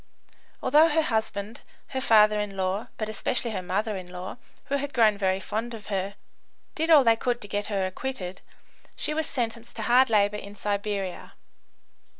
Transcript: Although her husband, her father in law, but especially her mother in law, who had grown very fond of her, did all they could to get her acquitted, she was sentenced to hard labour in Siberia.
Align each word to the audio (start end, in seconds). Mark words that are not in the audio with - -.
Although 0.63 0.87
her 0.89 1.03
husband, 1.03 1.61
her 1.89 2.01
father 2.01 2.39
in 2.39 2.57
law, 2.57 2.87
but 2.97 3.07
especially 3.07 3.51
her 3.51 3.61
mother 3.61 3.95
in 3.95 4.07
law, 4.09 4.37
who 4.65 4.77
had 4.77 4.95
grown 4.95 5.15
very 5.15 5.39
fond 5.39 5.75
of 5.75 5.87
her, 5.93 6.15
did 6.73 6.89
all 6.89 7.03
they 7.03 7.15
could 7.15 7.39
to 7.41 7.47
get 7.47 7.67
her 7.67 7.85
acquitted, 7.85 8.41
she 8.95 9.13
was 9.13 9.27
sentenced 9.27 9.75
to 9.75 9.83
hard 9.83 10.09
labour 10.09 10.37
in 10.37 10.55
Siberia. 10.55 11.33